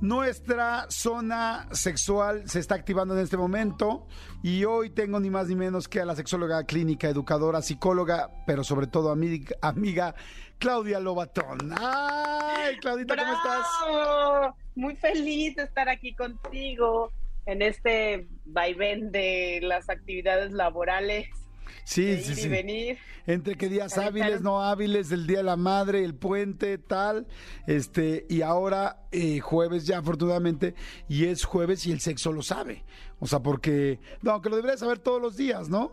Nuestra 0.00 0.86
zona 0.90 1.66
sexual 1.72 2.48
se 2.48 2.60
está 2.60 2.76
activando 2.76 3.14
en 3.14 3.20
este 3.20 3.36
momento 3.36 4.06
y 4.44 4.64
hoy 4.64 4.90
tengo 4.90 5.18
ni 5.18 5.28
más 5.28 5.48
ni 5.48 5.56
menos 5.56 5.88
que 5.88 6.00
a 6.00 6.04
la 6.04 6.14
sexóloga 6.14 6.64
clínica, 6.64 7.08
educadora, 7.08 7.62
psicóloga, 7.62 8.30
pero 8.46 8.62
sobre 8.62 8.86
todo 8.86 9.10
amiga, 9.10 9.56
amiga 9.60 10.14
Claudia 10.58 11.00
Lobatón. 11.00 11.72
¡Ay, 11.76 12.76
Claudita, 12.76 13.16
¿cómo 13.16 13.32
estás? 13.32 14.54
Muy 14.76 14.94
feliz 14.94 15.56
de 15.56 15.64
estar 15.64 15.88
aquí 15.88 16.14
contigo 16.14 17.10
en 17.46 17.62
este 17.62 18.28
vaivén 18.44 19.10
de 19.10 19.58
las 19.62 19.90
actividades 19.90 20.52
laborales. 20.52 21.26
Sí, 21.84 22.20
sí, 22.22 22.34
sí. 22.34 22.48
venir. 22.48 22.98
Entre 23.26 23.56
que 23.56 23.68
días 23.68 23.98
hábiles, 23.98 24.40
no 24.40 24.62
hábiles, 24.62 25.12
el 25.12 25.26
Día 25.26 25.38
de 25.38 25.44
la 25.44 25.56
Madre, 25.56 26.02
el 26.02 26.14
puente, 26.14 26.78
tal. 26.78 27.26
Este, 27.66 28.26
y 28.28 28.42
ahora 28.42 29.06
eh, 29.12 29.40
jueves 29.40 29.86
ya, 29.86 29.98
afortunadamente, 29.98 30.74
y 31.08 31.26
es 31.26 31.44
jueves 31.44 31.86
y 31.86 31.92
el 31.92 32.00
sexo 32.00 32.32
lo 32.32 32.42
sabe. 32.42 32.84
O 33.20 33.26
sea, 33.26 33.40
porque, 33.40 34.00
no, 34.22 34.40
que 34.40 34.48
lo 34.48 34.56
debería 34.56 34.78
saber 34.78 34.98
todos 34.98 35.20
los 35.20 35.36
días, 35.36 35.68
¿no? 35.68 35.92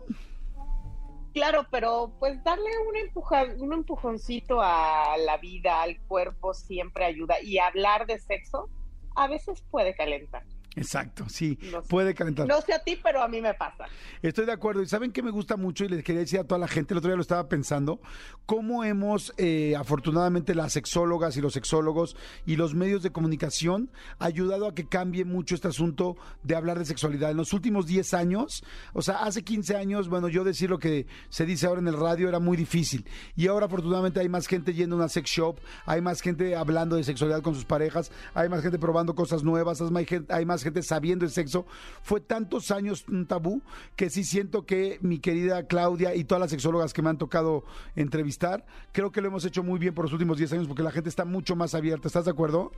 Claro, 1.34 1.66
pero 1.70 2.14
pues 2.18 2.42
darle 2.44 2.70
un, 2.88 2.96
empuja, 2.96 3.44
un 3.58 3.74
empujoncito 3.74 4.62
a 4.62 5.16
la 5.18 5.36
vida, 5.36 5.82
al 5.82 6.00
cuerpo, 6.00 6.54
siempre 6.54 7.04
ayuda. 7.04 7.42
Y 7.42 7.58
hablar 7.58 8.06
de 8.06 8.18
sexo 8.18 8.70
a 9.14 9.28
veces 9.28 9.62
puede 9.70 9.94
calentar. 9.94 10.44
Exacto, 10.76 11.24
sí, 11.30 11.58
puede 11.88 12.14
calentar. 12.14 12.46
No 12.46 12.60
sé 12.60 12.74
a 12.74 12.78
ti, 12.78 12.98
pero 13.02 13.22
a 13.22 13.28
mí 13.28 13.40
me 13.40 13.54
pasa. 13.54 13.86
Estoy 14.20 14.44
de 14.44 14.52
acuerdo. 14.52 14.82
Y 14.82 14.86
saben 14.86 15.10
que 15.10 15.22
me 15.22 15.30
gusta 15.30 15.56
mucho 15.56 15.86
y 15.86 15.88
les 15.88 16.04
quería 16.04 16.20
decir 16.20 16.38
a 16.38 16.44
toda 16.44 16.58
la 16.58 16.68
gente, 16.68 16.92
el 16.92 16.98
otro 16.98 17.08
día 17.08 17.16
lo 17.16 17.22
estaba 17.22 17.48
pensando, 17.48 17.98
cómo 18.44 18.84
hemos, 18.84 19.32
eh, 19.38 19.74
afortunadamente, 19.74 20.54
las 20.54 20.74
sexólogas 20.74 21.34
y 21.38 21.40
los 21.40 21.54
sexólogos 21.54 22.14
y 22.44 22.56
los 22.56 22.74
medios 22.74 23.02
de 23.02 23.10
comunicación 23.10 23.90
ayudado 24.18 24.66
a 24.68 24.74
que 24.74 24.86
cambie 24.86 25.24
mucho 25.24 25.54
este 25.54 25.68
asunto 25.68 26.16
de 26.42 26.54
hablar 26.54 26.78
de 26.78 26.84
sexualidad. 26.84 27.30
En 27.30 27.38
los 27.38 27.54
últimos 27.54 27.86
10 27.86 28.12
años, 28.12 28.62
o 28.92 29.00
sea, 29.00 29.24
hace 29.24 29.42
15 29.42 29.76
años, 29.76 30.10
bueno, 30.10 30.28
yo 30.28 30.44
decir 30.44 30.68
lo 30.68 30.78
que 30.78 31.06
se 31.30 31.46
dice 31.46 31.66
ahora 31.66 31.80
en 31.80 31.88
el 31.88 31.96
radio 31.96 32.28
era 32.28 32.38
muy 32.38 32.58
difícil. 32.58 33.06
Y 33.34 33.46
ahora, 33.46 33.64
afortunadamente, 33.64 34.20
hay 34.20 34.28
más 34.28 34.46
gente 34.46 34.74
yendo 34.74 34.96
a 34.96 34.98
una 34.98 35.08
sex 35.08 35.30
shop, 35.30 35.58
hay 35.86 36.02
más 36.02 36.20
gente 36.20 36.54
hablando 36.54 36.96
de 36.96 37.04
sexualidad 37.04 37.40
con 37.40 37.54
sus 37.54 37.64
parejas, 37.64 38.12
hay 38.34 38.50
más 38.50 38.60
gente 38.60 38.78
probando 38.78 39.14
cosas 39.14 39.42
nuevas, 39.42 39.80
hay 40.28 40.44
más 40.44 40.62
gente 40.62 40.65
sabiendo 40.82 41.24
el 41.24 41.30
sexo, 41.30 41.66
fue 42.02 42.20
tantos 42.20 42.70
años 42.70 43.06
un 43.08 43.26
tabú 43.26 43.62
que 43.96 44.10
sí 44.10 44.24
siento 44.24 44.66
que 44.66 44.98
mi 45.00 45.18
querida 45.18 45.66
Claudia 45.66 46.14
y 46.14 46.24
todas 46.24 46.40
las 46.40 46.50
sexólogas 46.50 46.92
que 46.92 47.02
me 47.02 47.10
han 47.10 47.18
tocado 47.18 47.64
entrevistar, 47.94 48.64
creo 48.92 49.10
que 49.12 49.20
lo 49.20 49.28
hemos 49.28 49.44
hecho 49.44 49.62
muy 49.62 49.78
bien 49.78 49.94
por 49.94 50.04
los 50.04 50.12
últimos 50.12 50.38
10 50.38 50.52
años 50.54 50.68
porque 50.68 50.82
la 50.82 50.90
gente 50.90 51.08
está 51.08 51.24
mucho 51.24 51.56
más 51.56 51.74
abierta. 51.74 52.08
¿Estás 52.08 52.24
de 52.24 52.30
acuerdo? 52.30 52.72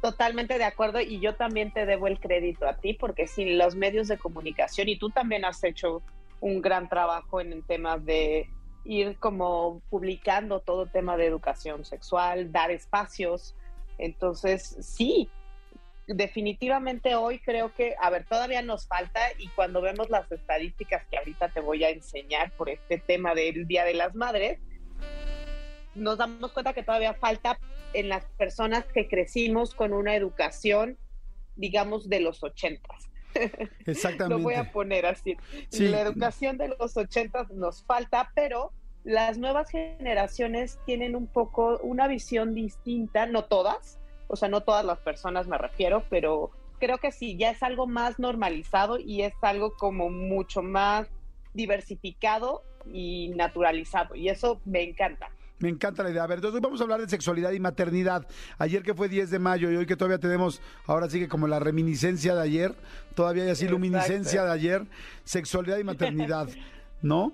Totalmente 0.00 0.58
de 0.58 0.64
acuerdo 0.64 1.00
y 1.00 1.20
yo 1.20 1.36
también 1.36 1.72
te 1.72 1.86
debo 1.86 2.08
el 2.08 2.18
crédito 2.18 2.66
a 2.66 2.74
ti 2.74 2.94
porque 2.94 3.28
sin 3.28 3.56
los 3.56 3.76
medios 3.76 4.08
de 4.08 4.18
comunicación 4.18 4.88
y 4.88 4.98
tú 4.98 5.10
también 5.10 5.44
has 5.44 5.62
hecho 5.62 6.02
un 6.40 6.60
gran 6.60 6.88
trabajo 6.88 7.40
en 7.40 7.52
el 7.52 7.64
de 8.04 8.48
ir 8.84 9.16
como 9.18 9.80
publicando 9.90 10.60
todo 10.60 10.86
tema 10.86 11.16
de 11.16 11.26
educación 11.26 11.84
sexual, 11.84 12.50
dar 12.50 12.70
espacios. 12.70 13.54
Entonces, 13.98 14.76
sí, 14.80 15.30
definitivamente 16.06 17.14
hoy 17.14 17.38
creo 17.38 17.74
que, 17.74 17.94
a 18.00 18.10
ver, 18.10 18.24
todavía 18.24 18.62
nos 18.62 18.86
falta 18.86 19.20
y 19.38 19.48
cuando 19.48 19.80
vemos 19.80 20.10
las 20.10 20.30
estadísticas 20.30 21.04
que 21.10 21.18
ahorita 21.18 21.48
te 21.48 21.60
voy 21.60 21.84
a 21.84 21.90
enseñar 21.90 22.52
por 22.52 22.68
este 22.68 22.98
tema 22.98 23.34
del 23.34 23.66
Día 23.66 23.84
de 23.84 23.94
las 23.94 24.14
Madres, 24.14 24.58
nos 25.94 26.18
damos 26.18 26.52
cuenta 26.52 26.72
que 26.72 26.82
todavía 26.82 27.14
falta 27.14 27.58
en 27.92 28.08
las 28.08 28.24
personas 28.38 28.84
que 28.86 29.08
crecimos 29.08 29.74
con 29.74 29.92
una 29.92 30.16
educación, 30.16 30.98
digamos, 31.56 32.08
de 32.08 32.20
los 32.20 32.42
ochentas. 32.42 33.10
Exactamente. 33.86 34.28
Lo 34.28 34.38
voy 34.38 34.54
a 34.54 34.72
poner 34.72 35.06
así. 35.06 35.36
La 35.72 36.00
educación 36.00 36.58
de 36.58 36.68
los 36.68 36.96
ochentas 36.96 37.50
nos 37.50 37.84
falta, 37.84 38.30
pero 38.34 38.72
las 39.04 39.38
nuevas 39.38 39.70
generaciones 39.70 40.78
tienen 40.86 41.16
un 41.16 41.26
poco 41.26 41.78
una 41.82 42.06
visión 42.08 42.54
distinta, 42.54 43.26
no 43.26 43.44
todas, 43.44 43.98
o 44.32 44.36
sea, 44.36 44.48
no 44.48 44.62
todas 44.62 44.82
las 44.82 44.98
personas 44.98 45.46
me 45.46 45.58
refiero, 45.58 46.04
pero 46.08 46.50
creo 46.80 46.96
que 46.96 47.12
sí, 47.12 47.36
ya 47.36 47.50
es 47.50 47.62
algo 47.62 47.86
más 47.86 48.18
normalizado 48.18 48.98
y 48.98 49.22
es 49.22 49.34
algo 49.42 49.74
como 49.76 50.08
mucho 50.08 50.62
más 50.62 51.06
diversificado 51.52 52.62
y 52.90 53.28
naturalizado, 53.36 54.14
y 54.14 54.30
eso 54.30 54.58
me 54.64 54.82
encanta. 54.82 55.28
Me 55.58 55.68
encanta 55.68 56.02
la 56.02 56.10
idea. 56.10 56.24
A 56.24 56.26
ver, 56.26 56.38
entonces 56.38 56.62
vamos 56.62 56.80
a 56.80 56.84
hablar 56.84 57.00
de 57.00 57.08
sexualidad 57.08 57.52
y 57.52 57.60
maternidad. 57.60 58.26
Ayer 58.58 58.82
que 58.82 58.94
fue 58.94 59.08
10 59.08 59.30
de 59.30 59.38
mayo 59.38 59.70
y 59.70 59.76
hoy 59.76 59.86
que 59.86 59.96
todavía 59.96 60.18
tenemos, 60.18 60.62
ahora 60.86 61.10
sigue 61.10 61.28
como 61.28 61.46
la 61.46 61.60
reminiscencia 61.60 62.34
de 62.34 62.40
ayer, 62.40 62.74
todavía 63.14 63.44
hay 63.44 63.50
así 63.50 63.68
luminiscencia 63.68 64.44
de 64.44 64.50
ayer, 64.50 64.86
sexualidad 65.24 65.76
y 65.76 65.84
maternidad, 65.84 66.48
¿no? 67.02 67.32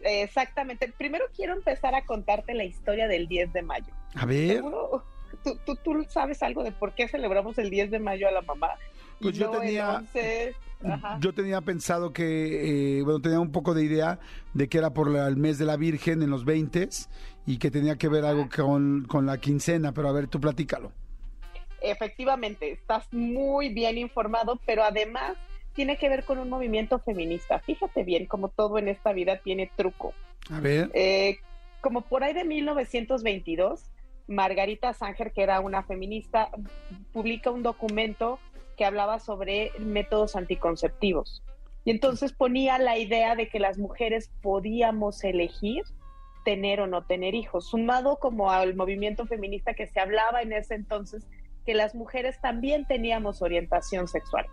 Exactamente. 0.00 0.92
Primero 0.96 1.24
quiero 1.34 1.54
empezar 1.54 1.96
a 1.96 2.06
contarte 2.06 2.54
la 2.54 2.64
historia 2.64 3.08
del 3.08 3.26
10 3.26 3.52
de 3.52 3.62
mayo. 3.62 3.92
A 4.14 4.24
ver. 4.24 4.62
¿Tú, 5.44 5.76
tú, 5.76 6.04
sabes 6.08 6.42
algo 6.42 6.64
de 6.64 6.72
por 6.72 6.94
qué 6.94 7.06
celebramos 7.06 7.58
el 7.58 7.70
10 7.70 7.90
de 7.90 7.98
mayo 7.98 8.26
a 8.26 8.32
la 8.32 8.42
mamá? 8.42 8.70
Pues 9.20 9.36
yo 9.36 9.50
tenía, 9.50 10.02
yo 11.20 11.32
tenía 11.32 11.60
pensado 11.60 12.12
que, 12.12 12.98
eh, 12.98 13.02
bueno, 13.02 13.20
tenía 13.20 13.40
un 13.40 13.52
poco 13.52 13.74
de 13.74 13.84
idea 13.84 14.18
de 14.54 14.68
que 14.68 14.78
era 14.78 14.90
por 14.90 15.14
el 15.14 15.36
mes 15.36 15.58
de 15.58 15.66
la 15.66 15.76
Virgen 15.76 16.22
en 16.22 16.30
los 16.30 16.44
20 16.44 16.88
y 17.46 17.58
que 17.58 17.70
tenía 17.70 17.96
que 17.96 18.08
ver 18.08 18.24
algo 18.24 18.48
con, 18.54 19.04
con 19.06 19.26
la 19.26 19.38
quincena, 19.38 19.92
pero 19.92 20.08
a 20.08 20.12
ver, 20.12 20.26
tú 20.28 20.40
platícalo. 20.40 20.92
Efectivamente, 21.80 22.72
estás 22.72 23.06
muy 23.12 23.68
bien 23.68 23.98
informado, 23.98 24.58
pero 24.66 24.82
además 24.82 25.36
tiene 25.74 25.98
que 25.98 26.08
ver 26.08 26.24
con 26.24 26.38
un 26.38 26.48
movimiento 26.48 26.98
feminista. 26.98 27.58
Fíjate 27.58 28.04
bien, 28.04 28.26
como 28.26 28.48
todo 28.48 28.78
en 28.78 28.88
esta 28.88 29.12
vida 29.12 29.38
tiene 29.38 29.70
truco. 29.76 30.14
A 30.50 30.60
ver. 30.60 30.90
Eh, 30.94 31.38
como 31.80 32.02
por 32.02 32.24
ahí 32.24 32.32
de 32.32 32.44
1922, 32.44 33.90
Margarita 34.26 34.92
Sanger, 34.92 35.32
que 35.32 35.42
era 35.42 35.60
una 35.60 35.82
feminista, 35.82 36.50
publica 37.12 37.50
un 37.50 37.62
documento 37.62 38.38
que 38.76 38.84
hablaba 38.84 39.20
sobre 39.20 39.72
métodos 39.78 40.36
anticonceptivos. 40.36 41.42
Y 41.84 41.90
entonces 41.90 42.32
ponía 42.32 42.78
la 42.78 42.98
idea 42.98 43.36
de 43.36 43.48
que 43.48 43.60
las 43.60 43.78
mujeres 43.78 44.30
podíamos 44.42 45.22
elegir 45.22 45.84
tener 46.44 46.80
o 46.80 46.86
no 46.86 47.04
tener 47.04 47.34
hijos, 47.34 47.68
sumado 47.70 48.18
como 48.18 48.50
al 48.50 48.74
movimiento 48.74 49.26
feminista 49.26 49.74
que 49.74 49.86
se 49.86 50.00
hablaba 50.00 50.42
en 50.42 50.52
ese 50.52 50.74
entonces 50.74 51.26
que 51.64 51.74
las 51.74 51.94
mujeres 51.94 52.40
también 52.40 52.86
teníamos 52.86 53.42
orientación 53.42 54.06
sexual. 54.06 54.46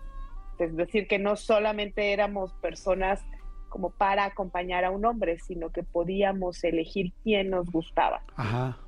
Es 0.58 0.76
decir, 0.76 1.08
que 1.08 1.20
no 1.20 1.36
solamente 1.36 2.14
éramos 2.14 2.54
personas 2.54 3.22
como 3.72 3.90
para 3.90 4.26
acompañar 4.26 4.84
a 4.84 4.92
un 4.92 5.06
hombre, 5.06 5.40
sino 5.40 5.72
que 5.72 5.82
podíamos 5.82 6.62
elegir 6.66 7.14
quién 7.24 7.50
nos 7.50 7.72
gustaba. 7.72 8.22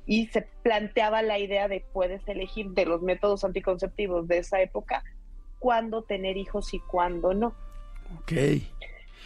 Y 0.04 0.26
se 0.26 0.42
planteaba 0.62 1.22
la 1.22 1.38
idea 1.38 1.68
de 1.68 1.82
puedes 1.92 2.20
elegir 2.28 2.68
de 2.72 2.84
los 2.84 3.00
métodos 3.00 3.44
anticonceptivos 3.44 4.28
de 4.28 4.38
esa 4.38 4.60
época 4.60 5.02
cuándo 5.58 6.02
tener 6.02 6.36
hijos 6.36 6.74
y 6.74 6.80
cuándo 6.80 7.32
no. 7.32 7.54
Ok. 8.20 8.32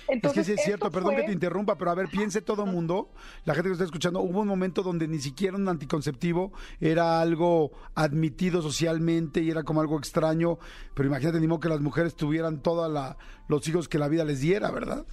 Entonces, 0.07 0.39
es 0.39 0.47
que 0.47 0.53
sí 0.55 0.61
es 0.61 0.65
cierto, 0.65 0.91
perdón 0.93 1.17
que 1.17 1.25
te 1.25 1.33
interrumpa, 1.33 1.77
pero 1.77 1.91
a 1.91 1.95
ver, 1.97 2.07
piense 2.09 2.41
todo 2.41 2.65
el 2.65 2.71
mundo, 2.71 3.11
la 3.45 3.55
gente 3.55 3.69
que 3.69 3.73
está 3.73 3.85
escuchando, 3.85 4.21
hubo 4.21 4.41
un 4.41 4.49
momento 4.49 4.83
donde 4.85 5.09
ni 5.09 5.19
siquiera 5.19 5.57
un 5.57 5.69
anticonceptivo 5.69 6.53
era 6.81 7.21
algo 7.21 7.73
admitido 7.97 8.63
socialmente 8.63 9.43
y 9.43 9.51
era 9.51 9.65
como 9.65 9.81
algo 9.81 9.99
extraño, 9.99 10.59
pero 10.95 11.09
imagínate, 11.09 11.41
ni 11.41 11.49
modo 11.49 11.61
que 11.61 11.69
las 11.69 11.81
mujeres 11.81 12.15
tuvieran 12.15 12.63
todos 12.63 13.17
los 13.49 13.69
hijos 13.69 13.89
que 13.89 13.99
la 13.99 14.09
vida 14.09 14.25
les 14.25 14.41
diera, 14.41 14.71
¿verdad? 14.71 15.05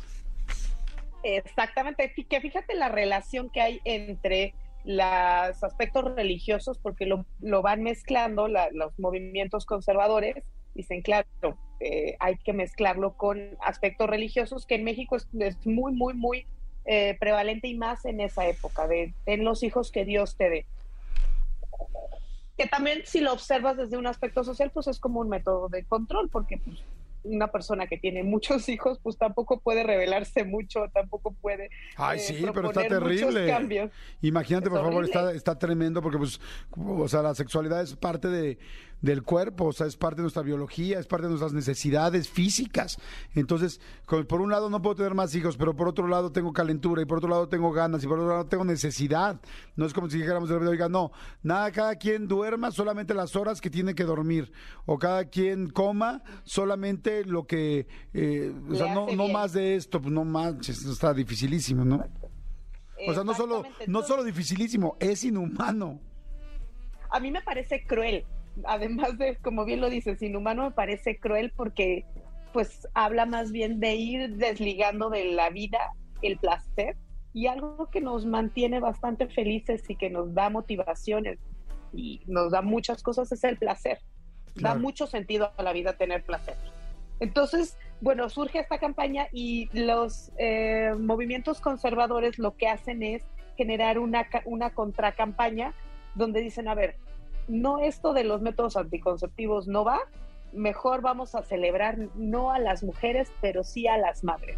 Exactamente, 1.28 2.14
que 2.30 2.40
fíjate 2.40 2.76
la 2.76 2.88
relación 2.88 3.50
que 3.50 3.60
hay 3.60 3.82
entre 3.84 4.54
los 4.84 5.64
aspectos 5.64 6.04
religiosos, 6.16 6.78
porque 6.78 7.08
lo, 7.08 7.26
van 7.64 7.82
mezclando 7.82 8.48
los 8.48 9.00
movimientos 9.00 9.66
conservadores, 9.66 10.44
dicen, 10.76 11.02
claro, 11.02 11.26
eh, 11.80 12.16
hay 12.20 12.38
que 12.38 12.54
mezclarlo 12.54 13.18
con 13.18 13.58
aspectos 13.60 14.08
religiosos, 14.08 14.68
que 14.68 14.76
en 14.76 14.84
México 14.84 15.16
es, 15.16 15.28
muy, 15.66 15.94
muy, 15.94 16.14
muy 16.14 16.46
eh, 16.86 17.18
prevalente 17.20 17.70
y 17.70 17.76
más 17.76 18.06
en 18.06 18.20
esa 18.20 18.46
época, 18.48 18.88
de 18.88 19.12
ten 19.26 19.44
los 19.44 19.64
hijos 19.64 19.92
que 19.92 20.06
Dios 20.06 20.38
te 20.38 20.52
dé. 20.52 20.66
Que 22.56 22.68
también 22.68 23.02
si 23.04 23.20
lo 23.20 23.34
observas 23.34 23.78
desde 23.78 23.98
un 23.98 24.06
aspecto 24.06 24.44
social, 24.44 24.70
pues 24.72 24.86
es 24.86 25.00
como 25.00 25.22
un 25.22 25.30
método 25.30 25.70
de 25.70 25.86
control, 25.86 26.30
porque 26.30 26.60
pues, 26.60 26.84
una 27.26 27.52
persona 27.52 27.88
que 27.88 27.98
tiene 27.98 28.24
muchos 28.24 28.70
hijos, 28.70 29.00
pues 29.02 29.18
tampoco 29.18 29.60
puede 29.60 29.84
revelarse 29.84 30.44
mucho, 30.44 30.86
tampoco 30.94 31.32
puede. 31.34 31.70
Ay, 31.96 32.20
eh, 32.20 32.22
sí, 32.22 32.46
pero 32.54 32.70
está 32.70 32.88
terrible. 32.88 33.48
cambios. 33.48 33.92
Imagínate, 34.22 34.68
Es 34.68 34.72
por 34.72 34.82
favor, 34.82 35.04
está, 35.04 35.34
está 35.34 35.60
tremendo 35.60 36.02
porque, 36.02 36.18
pues, 36.18 36.40
o 36.78 37.08
sea, 37.08 37.22
la 37.22 37.36
sexualidad 37.36 37.82
es 37.82 37.96
parte 37.96 38.28
de, 38.30 38.58
del 39.06 39.24
cuerpo, 39.24 39.66
o 39.66 39.74
sea, 39.74 39.88
es 39.88 39.96
parte 39.96 40.18
de 40.18 40.24
nuestra 40.24 40.42
biología, 40.42 41.00
es 41.00 41.08
parte 41.08 41.24
de 41.24 41.30
nuestras 41.30 41.54
necesidades 41.54 42.28
físicas. 42.28 42.98
Entonces, 43.34 43.80
con- 44.06 44.26
por 44.26 44.42
un 44.42 44.50
lado 44.52 44.70
no 44.70 44.82
puedo 44.82 44.96
tener 44.96 45.14
más 45.14 45.34
hijos, 45.36 45.56
pero 45.58 45.76
por 45.76 45.88
otro 45.88 46.08
lado 46.08 46.32
tengo 46.32 46.52
calentura 46.52 47.02
y 47.02 47.06
por 47.06 47.20
otro 47.20 47.30
lado 47.30 47.48
tengo 47.48 47.72
ganas 47.72 48.04
y 48.04 48.08
por 48.08 48.20
otro 48.20 48.30
lado 48.32 48.46
tengo 48.48 48.66
necesidad. 48.66 49.40
No 49.76 49.86
es 49.86 49.94
como 49.94 50.10
si 50.10 50.18
dijéramos, 50.18 50.50
oiga, 50.52 50.90
no, 50.90 51.12
nada, 51.44 51.72
cada 51.72 51.96
quien 51.96 52.28
duerma 52.28 52.72
solamente 52.72 53.14
las 53.14 53.36
horas 53.36 53.62
que 53.62 53.70
tiene 53.70 53.96
que 53.96 54.04
dormir 54.04 54.52
o 54.86 54.98
cada 54.98 55.26
quien 55.26 55.70
coma 55.70 56.24
solamente 56.44 57.24
lo 57.26 57.46
que, 57.46 57.88
eh, 58.14 58.54
o 58.70 58.76
sea, 58.76 58.94
no, 58.94 59.08
no 59.16 59.28
más 59.28 59.54
de 59.54 59.76
esto, 59.76 60.02
pues 60.02 60.14
no 60.14 60.26
manches, 60.26 60.84
está 60.84 61.14
dificilísimo, 61.14 61.86
¿no? 61.86 62.04
O 63.08 63.14
sea, 63.14 63.24
no 63.24 63.34
solo, 63.36 63.64
no 63.88 64.02
solo 64.04 64.24
dificilísimo, 64.24 64.98
es 65.00 65.24
inhumano. 65.24 66.00
a 67.12 67.20
mí 67.20 67.30
me 67.32 67.42
parece 67.42 67.86
cruel. 67.86 68.26
Además 68.64 69.18
de, 69.18 69.36
como 69.38 69.66
bien 69.66 69.82
lo 69.82 69.90
dices, 69.90 70.22
inhumano 70.22 70.64
me 70.64 70.72
parece 70.72 71.18
cruel 71.18 71.52
porque 71.56 72.06
pues 72.54 72.88
habla 72.94 73.26
más 73.26 73.52
bien 73.52 73.80
de 73.82 73.96
ir 73.96 74.36
desligando 74.38 75.10
de 75.10 75.26
la 75.26 75.50
vida 75.50 75.80
el 76.22 76.38
placer 76.38 76.96
y 77.34 77.48
algo 77.48 77.90
que 77.92 78.00
nos 78.00 78.26
mantiene 78.26 78.80
bastante 78.80 79.28
felices 79.28 79.84
y 79.90 79.96
que 79.98 80.10
nos 80.10 80.34
da 80.34 80.50
motivaciones 80.50 81.38
y 81.94 82.22
nos 82.28 82.52
da 82.52 82.62
muchas 82.62 83.04
cosas 83.04 83.30
es 83.32 83.44
el 83.44 83.58
placer. 83.58 84.00
Da 84.56 84.62
Claro. 84.72 84.80
mucho 84.80 85.06
sentido 85.06 85.52
a 85.58 85.64
la 85.64 85.74
vida 85.74 85.98
tener 85.98 86.24
placer. 86.24 86.56
Entonces, 87.20 87.78
bueno, 88.00 88.30
surge 88.30 88.60
esta 88.60 88.78
campaña 88.78 89.28
y 89.34 89.70
los 89.74 90.32
eh, 90.38 90.94
movimientos 90.98 91.60
conservadores 91.60 92.40
lo 92.40 92.56
que 92.56 92.70
hacen 92.70 93.04
es 93.04 93.22
generar 93.58 94.00
una, 94.00 94.28
una 94.46 94.70
contracampaña 94.70 95.74
donde 96.14 96.40
dicen, 96.42 96.70
a 96.70 96.76
ver, 96.76 96.96
no 97.48 97.80
esto 97.80 98.14
de 98.14 98.24
los 98.24 98.42
métodos 98.42 98.78
anticonceptivos 98.78 99.68
no 99.68 99.84
va, 99.84 100.00
mejor 100.54 101.02
vamos 101.02 101.36
a 101.36 101.44
celebrar 101.44 101.98
no 102.16 102.52
a 102.52 102.60
las 102.60 102.84
mujeres, 102.84 103.32
pero 103.42 103.64
sí 103.64 103.88
a 103.88 103.98
las 103.98 104.24
madres, 104.24 104.58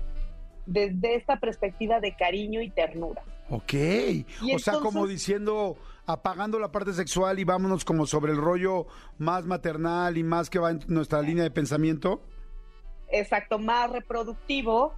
desde 0.66 1.16
esta 1.16 1.40
perspectiva 1.40 2.00
de 2.00 2.16
cariño 2.16 2.62
y 2.62 2.70
ternura. 2.70 3.24
Ok. 3.50 3.74
Y 3.74 4.26
o 4.54 4.60
sea, 4.60 4.76
como 4.80 5.08
diciendo, 5.08 5.78
apagando 6.06 6.60
la 6.60 6.72
parte 6.72 6.94
sexual 6.94 7.40
y 7.40 7.44
vámonos 7.44 7.86
como 7.86 8.06
sobre 8.06 8.34
el 8.34 8.38
rollo 8.38 8.88
más 9.18 9.46
maternal 9.46 10.18
y 10.18 10.24
más 10.24 10.50
que 10.50 10.60
va 10.60 10.72
en 10.72 10.80
nuestra 10.88 11.22
línea 11.22 11.44
de 11.44 11.52
pensamiento. 11.52 12.22
exacto, 13.10 13.58
más 13.58 13.90
reproductivo, 13.92 14.94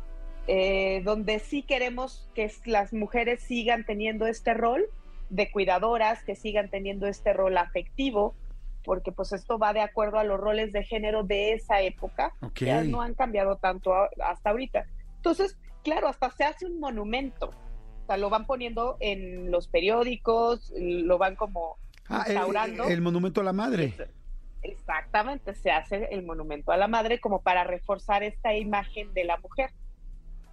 eh, 0.48 1.02
donde 1.06 1.40
sí 1.40 1.62
queremos 1.62 2.28
que 2.34 2.52
las 2.66 2.92
mujeres 2.92 3.42
sigan 3.42 3.86
teniendo 3.86 4.26
este 4.26 4.56
rol 4.56 4.86
de 5.30 5.52
cuidadoras, 5.52 6.24
que 6.24 6.36
sigan 6.36 6.70
teniendo 6.70 7.08
este 7.08 7.34
rol 7.34 7.58
afectivo, 7.58 8.36
porque 8.84 9.12
pues 9.12 9.32
esto 9.34 9.60
va 9.60 9.74
de 9.74 9.82
acuerdo 9.82 10.18
a 10.20 10.24
los 10.24 10.40
roles 10.40 10.72
de 10.72 10.84
género 10.84 11.24
de 11.24 11.54
esa 11.54 11.82
época, 11.82 12.34
Ok. 12.42 12.54
que 12.54 12.66
ya 12.66 12.84
no 12.84 13.02
han 13.02 13.14
cambiado 13.14 13.58
tanto 13.58 13.94
a- 13.94 14.10
hasta 14.26 14.50
ahorita. 14.50 14.86
Entonces, 15.18 15.58
claro, 15.84 16.08
hasta 16.08 16.30
se 16.32 16.44
hace 16.46 16.66
un 16.66 16.80
monumento, 16.80 17.48
o 17.50 18.06
sea, 18.08 18.18
lo 18.18 18.30
van 18.30 18.46
poniendo 18.46 18.98
en 19.00 19.52
los 19.52 19.68
periódicos, 19.68 20.74
lo 20.78 21.18
van 21.18 21.36
como 21.36 21.78
Ah, 22.12 22.26
el, 22.28 22.80
el 22.92 23.02
monumento 23.02 23.42
a 23.42 23.44
la 23.44 23.54
madre. 23.54 23.94
Exactamente, 24.64 25.54
se 25.54 25.72
hace 25.72 26.08
el 26.12 26.24
monumento 26.26 26.72
a 26.72 26.78
la 26.78 26.88
madre 26.88 27.20
como 27.20 27.42
para 27.42 27.64
reforzar 27.64 28.24
esta 28.24 28.56
imagen 28.56 29.14
de 29.14 29.24
la 29.26 29.38
mujer. 29.38 29.70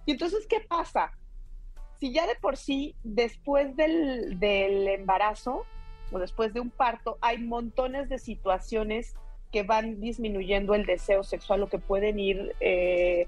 Y 0.05 0.11
entonces, 0.11 0.45
¿qué 0.47 0.61
pasa? 0.61 1.11
Si 1.99 2.13
ya 2.13 2.27
de 2.27 2.35
por 2.35 2.57
sí, 2.57 2.95
después 3.03 3.75
del, 3.75 4.39
del 4.39 4.87
embarazo 4.87 5.65
o 6.11 6.19
después 6.19 6.53
de 6.53 6.59
un 6.59 6.69
parto, 6.69 7.17
hay 7.21 7.39
montones 7.39 8.07
de 8.09 8.19
situaciones 8.19 9.15
que 9.51 9.63
van 9.63 9.99
disminuyendo 9.99 10.75
el 10.75 10.85
deseo 10.85 11.23
sexual 11.23 11.63
o 11.63 11.69
que 11.69 11.79
pueden 11.79 12.19
ir 12.19 12.55
eh, 12.59 13.27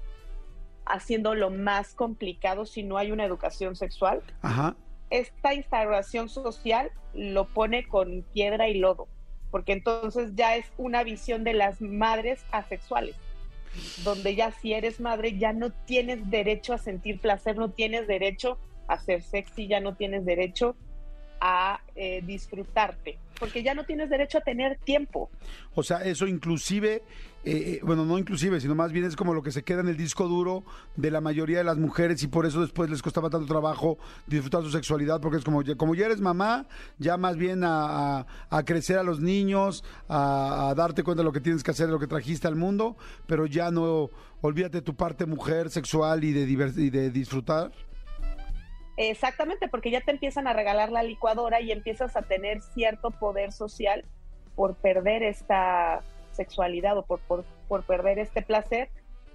haciéndolo 0.84 1.50
más 1.50 1.94
complicado 1.94 2.66
si 2.66 2.82
no 2.82 2.98
hay 2.98 3.12
una 3.12 3.24
educación 3.24 3.76
sexual, 3.76 4.22
Ajá. 4.42 4.76
esta 5.08 5.54
instauración 5.54 6.28
social 6.28 6.90
lo 7.14 7.46
pone 7.46 7.86
con 7.86 8.22
piedra 8.34 8.68
y 8.68 8.74
lodo, 8.78 9.08
porque 9.50 9.72
entonces 9.72 10.32
ya 10.34 10.56
es 10.56 10.66
una 10.76 11.02
visión 11.02 11.44
de 11.44 11.54
las 11.54 11.80
madres 11.80 12.44
asexuales, 12.52 13.16
donde 14.04 14.34
ya 14.34 14.50
si 14.50 14.72
eres 14.72 15.00
madre 15.00 15.36
ya 15.38 15.52
no 15.52 15.70
tienes 15.70 16.28
derecho 16.30 16.72
a 16.72 16.78
sentir 16.78 17.20
placer, 17.20 17.56
no 17.56 17.70
tienes 17.70 18.06
derecho 18.06 18.58
a 18.88 18.98
ser 18.98 19.22
sexy, 19.22 19.68
ya 19.68 19.80
no 19.80 19.94
tienes 19.94 20.24
derecho 20.24 20.76
a 21.40 21.80
eh, 21.94 22.22
disfrutarte, 22.24 23.18
porque 23.40 23.64
ya 23.64 23.74
no 23.74 23.84
tienes 23.84 24.10
derecho 24.10 24.38
a 24.38 24.42
tener 24.42 24.78
tiempo. 24.84 25.30
O 25.74 25.82
sea, 25.82 25.98
eso 26.04 26.26
inclusive, 26.26 26.96
eh, 26.96 27.02
eh, 27.44 27.80
bueno, 27.82 28.04
no 28.04 28.18
inclusive, 28.18 28.60
sino 28.60 28.74
más 28.74 28.92
bien 28.92 29.06
es 29.06 29.16
como 29.16 29.32
lo 29.34 29.42
que 29.42 29.50
se 29.50 29.62
queda 29.64 29.80
en 29.80 29.88
el 29.88 29.96
disco 29.96 30.28
duro 30.28 30.62
de 30.94 31.10
la 31.10 31.20
mayoría 31.20 31.58
de 31.58 31.64
las 31.64 31.78
mujeres 31.78 32.22
y 32.22 32.28
por 32.28 32.44
eso 32.46 32.60
después 32.60 32.90
les 32.90 33.02
costaba 33.02 33.30
tanto 33.30 33.46
trabajo 33.46 33.98
disfrutar 34.26 34.62
su 34.62 34.70
sexualidad, 34.70 35.20
porque 35.20 35.38
es 35.38 35.44
como, 35.44 35.62
como 35.76 35.94
ya 35.94 36.06
eres 36.06 36.20
mamá, 36.20 36.66
ya 36.98 37.16
más 37.16 37.36
bien 37.36 37.64
a, 37.64 38.26
a- 38.50 38.62
crecer 38.64 38.98
a 38.98 39.02
los 39.02 39.20
niños, 39.20 39.82
a, 40.08 40.74
darte 40.76 41.02
cuenta 41.02 41.22
de 41.22 41.24
lo 41.24 41.32
que 41.32 41.40
tienes 41.40 41.62
que 41.62 41.70
hacer, 41.70 41.86
de 41.86 41.92
lo 41.92 41.98
que 41.98 42.06
trajiste 42.06 42.46
al 42.46 42.56
mundo, 42.56 42.96
pero 43.26 43.46
ya 43.46 43.70
no, 43.70 44.10
olvídate 44.42 44.82
tu 44.82 44.94
parte 44.94 45.24
mujer, 45.24 45.70
sexual 45.70 46.22
y 46.24 46.32
de, 46.32 46.42
y 46.76 46.90
de 46.90 47.10
disfrutar. 47.10 47.72
Exactamente, 49.02 49.66
porque 49.66 49.90
ya 49.90 50.02
te 50.02 50.10
empiezan 50.10 50.46
a 50.46 50.52
regalar 50.52 50.92
la 50.92 51.02
licuadora 51.02 51.62
y 51.62 51.72
empiezas 51.72 52.18
a 52.18 52.22
tener 52.22 52.60
cierto 52.60 53.10
poder 53.10 53.50
social 53.50 54.04
por 54.54 54.74
perder 54.76 55.22
esta 55.22 56.02
sexualidad 56.32 56.98
o 56.98 57.06
por, 57.06 57.18
por, 57.20 57.44
por 57.66 57.82
perder 57.84 58.18
este 58.18 58.42
placer, 58.42 58.90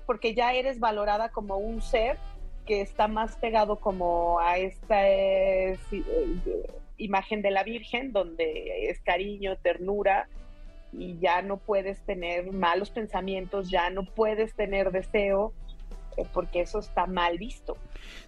porque 0.06 0.36
ya 0.36 0.54
eres 0.54 0.80
valorada 0.80 1.30
como 1.30 1.58
un 1.58 1.82
ser 1.82 2.20
que 2.68 2.82
está 2.82 3.08
más 3.08 3.38
pegado 3.38 3.78
como 3.78 4.40
a 4.40 4.60
esta 4.60 5.10
eh, 5.10 5.80
eh, 5.92 6.68
imagen 6.98 7.42
de 7.42 7.50
la 7.50 7.64
Virgen, 7.64 8.12
donde 8.12 8.92
es 8.92 9.02
cariño, 9.02 9.58
ternura, 9.58 10.30
y 10.94 11.18
ya 11.18 11.42
no 11.42 11.58
puedes 11.58 12.00
tener 12.02 12.52
malos 12.52 12.92
pensamientos, 12.92 13.72
ya 13.72 13.90
no 13.90 14.06
puedes 14.06 14.54
tener 14.54 14.92
deseo, 14.92 15.54
porque 16.34 16.62
eso 16.62 16.80
está 16.80 17.06
mal 17.08 17.38
visto. 17.38 17.78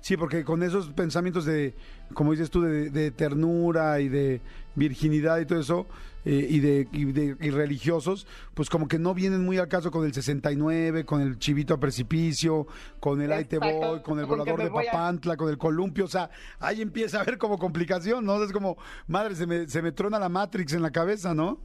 Sí, 0.02 0.18
porque 0.18 0.44
con 0.44 0.64
esos 0.64 0.90
pensamientos 0.90 1.46
de, 1.46 1.74
como 2.14 2.32
dices 2.32 2.50
tú, 2.50 2.62
de, 2.62 2.90
de 2.90 3.12
ternura 3.12 4.00
y 4.00 4.10
de 4.10 4.42
virginidad 4.76 5.40
y 5.40 5.46
todo 5.46 5.60
eso, 5.60 5.88
eh, 6.26 6.46
y, 6.50 6.60
de, 6.60 6.88
y 6.92 7.06
de- 7.06 7.38
y 7.40 7.50
religiosos, 7.52 8.28
pues 8.54 8.70
como 8.70 8.88
que 8.88 9.00
no 9.00 9.14
vienen 9.14 9.46
muy 9.46 9.58
al 9.60 9.68
caso 9.70 9.92
con 9.92 10.06
el 10.06 10.14
69, 10.14 11.06
con 11.06 11.22
el 11.22 11.40
chivito 11.40 11.74
a 11.74 11.80
precipicio, 11.80 12.68
con 13.00 13.22
el 13.22 13.32
ahí 13.32 13.46
te 13.46 13.60
voy, 13.60 14.02
con 14.02 14.20
el 14.20 14.26
volador 14.26 14.60
de 14.60 14.68
a- 14.68 14.74
Papantla, 14.92 15.38
con 15.38 15.50
el 15.50 15.58
columpio, 15.58 16.06
o 16.06 16.10
sea, 16.10 16.30
ahí 16.60 16.82
empieza 16.82 17.20
a 17.20 17.22
haber 17.22 17.38
como 17.38 17.58
complicación, 17.58 18.26
¿no? 18.26 18.44
Es 18.44 18.52
como, 18.52 18.78
madre, 19.08 19.36
se 19.36 19.48
me, 19.48 19.68
se 19.70 19.82
me 19.82 19.92
trona 19.94 20.20
la 20.20 20.28
Matrix 20.30 20.74
en 20.74 20.82
la 20.82 20.92
cabeza, 20.92 21.34
¿no? 21.34 21.60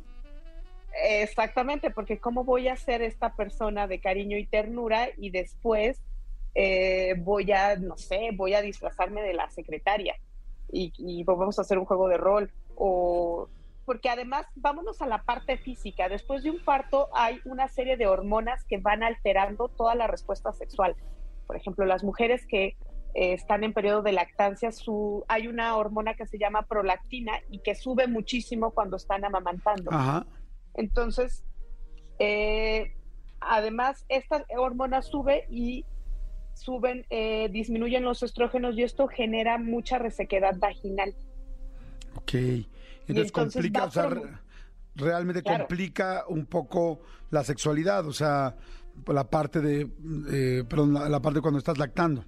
Exactamente, 1.05 1.91
porque 1.91 2.19
¿cómo 2.19 2.45
voy 2.45 2.69
a 2.69 2.77
ser 2.77 3.03
esta 3.03 3.35
persona 3.35 3.87
de 3.87 3.99
cariño 4.01 4.37
y 4.39 4.47
ternura 4.47 5.09
y 5.17 5.31
después 5.31 5.99
eh, 6.55 7.15
voy 7.19 7.51
a, 7.53 7.77
no 7.77 7.97
sé, 7.97 8.31
voy 8.35 8.55
a 8.55 8.63
disfrazarme 8.63 9.23
de 9.23 9.35
la 9.35 9.49
secretaria 9.51 10.17
y, 10.71 10.93
y 10.99 11.25
vamos 11.25 11.59
a 11.59 11.63
hacer 11.63 11.79
un 11.79 11.85
juego 11.85 12.09
de 12.09 12.17
rol? 12.17 12.51
O 12.77 13.49
porque 13.85 14.09
además, 14.09 14.47
vámonos 14.55 15.03
a 15.03 15.07
la 15.07 15.23
parte 15.25 15.57
física. 15.59 16.09
Después 16.09 16.43
de 16.45 16.51
un 16.51 16.61
parto 16.65 17.09
hay 17.15 17.41
una 17.45 17.69
serie 17.69 17.97
de 17.97 18.07
hormonas 18.07 18.65
que 18.65 18.79
van 18.79 19.03
alterando 19.03 19.69
toda 19.69 19.95
la 19.95 20.07
respuesta 20.07 20.53
sexual. 20.53 20.95
Por 21.47 21.57
ejemplo, 21.57 21.85
las 21.85 22.05
mujeres 22.05 22.47
que 22.47 22.77
eh, 23.15 23.33
están 23.33 23.65
en 23.65 23.73
periodo 23.73 24.03
de 24.03 24.13
lactancia, 24.13 24.71
su, 24.73 25.25
hay 25.29 25.49
una 25.49 25.77
hormona 25.77 26.15
que 26.15 26.27
se 26.27 26.39
llama 26.39 26.63
prolactina 26.63 27.33
y 27.51 27.59
que 27.59 27.75
sube 27.75 28.07
muchísimo 28.07 28.71
cuando 28.71 28.97
están 28.97 29.25
amamantando. 29.25 29.91
Ajá. 29.93 30.27
Entonces, 30.75 31.45
eh, 32.19 32.95
además, 33.41 34.07
esta 34.09 34.45
hormona 34.57 35.03
sube 35.03 35.47
y 35.51 35.85
suben, 36.63 37.05
eh, 37.11 37.49
disminuyen 37.51 38.05
los 38.05 38.23
estrógenos 38.23 38.77
y 38.79 38.83
esto 38.83 39.07
genera 39.09 39.59
mucha 39.59 39.99
resequedad 39.99 40.57
vaginal. 40.59 41.15
Ok. 42.17 42.35
Entonces, 42.35 42.67
entonces 43.09 43.33
complica, 43.33 43.85
o 43.85 43.91
sea, 43.91 44.07
re- 44.07 44.23
realmente 44.95 45.43
Claro. 45.43 45.67
complica 45.67 46.25
un 46.29 46.47
poco 46.47 47.01
la 47.31 47.43
sexualidad, 47.45 48.07
o 48.07 48.13
sea, 48.13 48.57
la 49.07 49.29
parte 49.29 49.61
de, 49.61 49.89
eh, 50.33 50.65
perdón, 50.69 50.95
la, 50.95 51.09
la 51.09 51.21
parte 51.21 51.41
cuando 51.41 51.59
estás 51.59 51.79
lactando. 51.79 52.25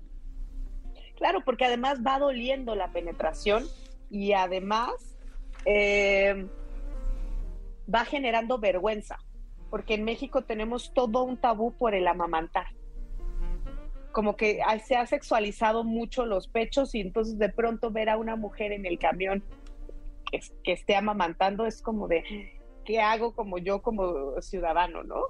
Claro, 1.16 1.40
porque 1.44 1.64
además 1.64 2.00
va 2.06 2.18
doliendo 2.18 2.74
la 2.74 2.90
penetración 2.92 3.64
y 4.10 4.32
además 4.32 4.90
eh, 5.66 6.46
va 7.92 8.04
generando 8.04 8.58
vergüenza. 8.58 9.18
porque 9.70 9.94
en 9.94 10.04
México 10.04 10.42
tenemos 10.42 10.92
todo 10.94 11.24
un 11.24 11.36
tabú 11.36 11.72
por 11.72 11.94
el 11.94 12.06
amamantar. 12.06 12.66
Como 14.14 14.36
que 14.36 14.60
se 14.86 14.96
ha 14.96 15.04
sexualizado 15.06 15.84
mucho 15.84 16.24
los 16.24 16.48
pechos 16.48 16.94
y 16.94 17.00
entonces 17.02 17.38
de 17.38 17.50
pronto 17.50 17.90
ver 17.90 18.08
a 18.08 18.16
una 18.16 18.36
mujer 18.36 18.72
en 18.72 18.86
el 18.86 18.98
camión 18.98 19.44
que, 20.30 20.40
que 20.62 20.72
esté 20.72 20.96
amamantando 20.96 21.66
es 21.66 21.82
como 21.82 22.08
de, 22.08 22.22
¿qué 22.84 23.00
hago 23.00 23.34
como 23.34 23.58
yo 23.58 23.82
como 23.82 24.40
ciudadano, 24.40 25.02
no? 25.02 25.26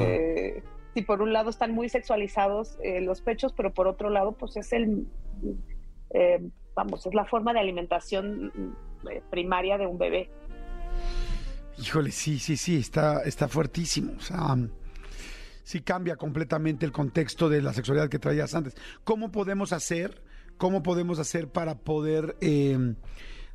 Eh, 0.00 0.62
si 0.94 1.02
por 1.02 1.20
un 1.20 1.32
lado 1.32 1.50
están 1.50 1.72
muy 1.72 1.88
sexualizados 1.88 2.78
eh, 2.82 3.00
los 3.00 3.20
pechos, 3.20 3.52
pero 3.52 3.72
por 3.72 3.86
otro 3.86 4.10
lado, 4.10 4.32
pues 4.32 4.56
es 4.56 4.72
el, 4.72 5.06
eh, 6.10 6.40
vamos, 6.74 7.06
es 7.06 7.14
la 7.14 7.26
forma 7.26 7.52
de 7.52 7.60
alimentación 7.60 8.76
primaria 9.30 9.78
de 9.78 9.86
un 9.86 9.98
bebé. 9.98 10.30
Híjole, 11.78 12.10
sí, 12.10 12.38
sí, 12.38 12.56
sí, 12.56 12.78
está, 12.78 13.22
está 13.22 13.48
fuertísimo. 13.48 14.14
O 14.16 14.20
sea, 14.20 14.56
sí 15.66 15.80
cambia 15.80 16.14
completamente 16.14 16.86
el 16.86 16.92
contexto 16.92 17.48
de 17.48 17.60
la 17.60 17.72
sexualidad 17.72 18.08
que 18.08 18.20
traías 18.20 18.54
antes. 18.54 18.76
¿Cómo 19.02 19.32
podemos 19.32 19.72
hacer, 19.72 20.22
cómo 20.58 20.84
podemos 20.84 21.18
hacer 21.18 21.48
para 21.48 21.74
poder 21.74 22.36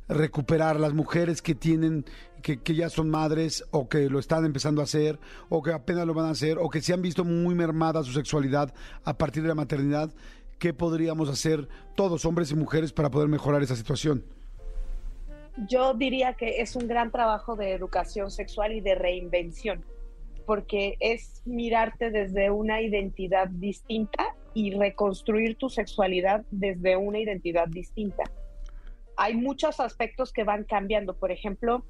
recuperar 0.08 0.78
las 0.78 0.92
mujeres 0.92 1.40
que 1.40 1.54
tienen, 1.54 2.04
que, 2.42 2.58
ya 2.74 2.90
son 2.90 3.08
madres 3.08 3.64
o 3.70 3.88
que 3.88 4.10
lo 4.10 4.18
están 4.18 4.44
empezando 4.44 4.82
a 4.82 4.84
hacer 4.84 5.18
o 5.48 5.62
que 5.62 5.72
apenas 5.72 6.06
lo 6.06 6.12
van 6.12 6.26
a 6.26 6.32
hacer 6.32 6.58
o 6.58 6.68
que 6.68 6.82
se 6.82 6.92
han 6.92 7.00
visto 7.00 7.24
muy 7.24 7.54
mermada 7.54 8.02
su 8.02 8.12
sexualidad 8.12 8.74
a 9.04 9.16
partir 9.16 9.42
de 9.42 9.48
la 9.48 9.54
maternidad, 9.54 10.10
¿qué 10.58 10.74
podríamos 10.74 11.30
hacer 11.30 11.66
todos, 11.96 12.26
hombres 12.26 12.50
y 12.50 12.56
mujeres, 12.56 12.92
para 12.92 13.10
poder 13.10 13.28
mejorar 13.28 13.62
esa 13.62 13.74
situación? 13.74 14.22
Yo 15.66 15.94
diría 15.94 16.34
que 16.34 16.60
es 16.60 16.76
un 16.76 16.86
gran 16.86 17.10
trabajo 17.10 17.56
de 17.56 17.72
educación 17.72 18.30
sexual 18.30 18.72
y 18.72 18.82
de 18.82 18.96
reinvención, 18.96 19.82
porque 20.44 20.96
es 21.00 21.42
mirarte 21.44 22.10
desde 22.10 22.50
una 22.50 22.80
identidad 22.80 23.48
distinta 23.48 24.34
y 24.54 24.74
reconstruir 24.74 25.56
tu 25.56 25.68
sexualidad 25.68 26.44
desde 26.50 26.96
una 26.96 27.18
identidad 27.18 27.68
distinta 27.68 28.24
hay 29.16 29.34
muchos 29.34 29.80
aspectos 29.80 30.32
que 30.32 30.44
van 30.44 30.64
cambiando. 30.64 31.14
Por 31.14 31.32
ejemplo, 31.32 31.84